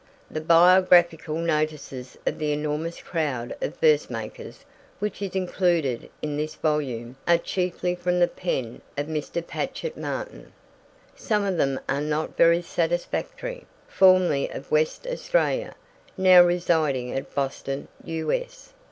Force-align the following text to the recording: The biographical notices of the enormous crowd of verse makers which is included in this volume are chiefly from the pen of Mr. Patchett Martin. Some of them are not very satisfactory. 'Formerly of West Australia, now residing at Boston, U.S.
The 0.31 0.41
biographical 0.41 1.35
notices 1.37 2.17
of 2.25 2.39
the 2.39 2.51
enormous 2.51 2.99
crowd 3.03 3.55
of 3.61 3.77
verse 3.77 4.09
makers 4.09 4.65
which 4.97 5.21
is 5.21 5.35
included 5.35 6.09
in 6.23 6.37
this 6.37 6.55
volume 6.55 7.17
are 7.27 7.37
chiefly 7.37 7.93
from 7.93 8.17
the 8.19 8.27
pen 8.27 8.81
of 8.97 9.05
Mr. 9.05 9.45
Patchett 9.45 9.95
Martin. 9.95 10.53
Some 11.15 11.43
of 11.43 11.57
them 11.57 11.79
are 11.87 12.01
not 12.01 12.35
very 12.35 12.63
satisfactory. 12.63 13.67
'Formerly 13.87 14.49
of 14.49 14.71
West 14.71 15.05
Australia, 15.05 15.75
now 16.17 16.41
residing 16.41 17.13
at 17.13 17.35
Boston, 17.35 17.87
U.S. 18.03 18.73